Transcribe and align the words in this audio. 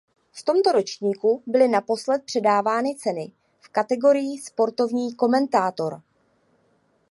V 0.31 0.43
tomto 0.43 0.71
ročníku 0.71 1.43
byly 1.47 1.67
naposled 1.67 2.23
předávány 2.25 2.95
ceny 2.95 3.31
v 3.59 3.69
kategorii 3.69 4.41
sportovní 4.41 5.15
komentátor. 5.15 6.01